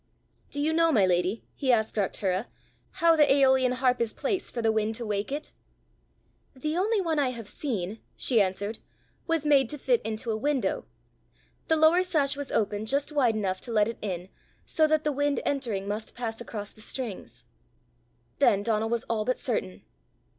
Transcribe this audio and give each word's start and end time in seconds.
"Do 0.49 0.59
you 0.59 0.73
know, 0.73 0.91
my 0.91 1.05
lady," 1.05 1.43
he 1.53 1.71
asked 1.71 1.93
Arctura, 1.95 2.47
"how 3.05 3.15
the 3.15 3.31
aeolian 3.31 3.73
harp 3.73 4.01
is 4.01 4.13
placed 4.13 4.51
for 4.51 4.59
the 4.59 4.71
wind 4.71 4.95
to 4.95 5.05
wake 5.05 5.31
it?" 5.31 5.53
"The 6.55 6.75
only 6.75 6.99
one 6.99 7.19
I 7.19 7.29
have 7.29 7.47
seen," 7.47 7.99
she 8.17 8.41
answered, 8.41 8.79
"was 9.27 9.45
made 9.45 9.69
to 9.69 9.77
fit 9.77 10.01
into 10.01 10.31
a 10.31 10.35
window; 10.35 10.85
the 11.67 11.75
lower 11.75 12.01
sash 12.01 12.35
was 12.35 12.51
opened 12.51 12.87
just 12.87 13.11
wide 13.11 13.35
enough 13.35 13.61
to 13.61 13.71
let 13.71 13.87
it 13.87 13.99
in, 14.01 14.29
so 14.65 14.87
that 14.87 15.03
the 15.03 15.11
wind 15.11 15.39
entering 15.45 15.87
must 15.87 16.15
pass 16.15 16.41
across 16.41 16.71
the 16.71 16.81
strings." 16.81 17.45
Then 18.39 18.63
Donal 18.63 18.89
was 18.89 19.03
all 19.03 19.23
but 19.23 19.37
certain. 19.37 19.83